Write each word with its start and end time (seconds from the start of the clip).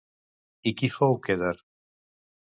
I 0.71 0.71
qui 0.79 0.89
fou 0.95 1.13
Quedar? 1.27 1.51